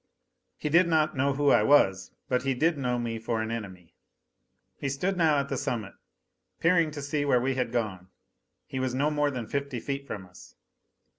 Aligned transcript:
He 0.57 0.67
did 0.67 0.87
not 0.87 1.15
know 1.15 1.33
who 1.35 1.51
I 1.51 1.61
was, 1.61 2.09
but 2.27 2.41
he 2.41 2.55
did 2.55 2.75
know 2.75 2.97
me 2.97 3.19
for 3.19 3.39
an 3.39 3.51
enemy. 3.51 3.93
He 4.79 4.89
stood 4.89 5.15
now 5.15 5.37
at 5.37 5.47
the 5.47 5.57
summit, 5.57 5.93
peering 6.59 6.89
to 6.89 7.03
see 7.03 7.23
where 7.23 7.39
we 7.39 7.53
had 7.53 7.71
gone. 7.71 8.07
He 8.65 8.79
was 8.79 8.95
no 8.95 9.11
more 9.11 9.29
than 9.29 9.45
fifty 9.45 9.79
feet 9.79 10.07
from 10.07 10.25
us. 10.25 10.55